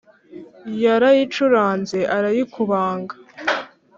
[0.83, 3.15] Yarayicuranze arayikubanga